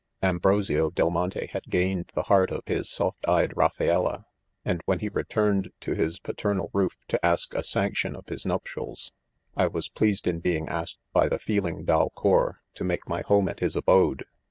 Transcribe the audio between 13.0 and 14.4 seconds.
my home at his abode.